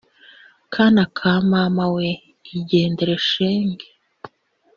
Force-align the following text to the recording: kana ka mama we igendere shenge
kana 0.73 1.03
ka 1.17 1.31
mama 1.51 1.85
we 1.95 2.07
igendere 2.57 3.15
shenge 3.29 3.87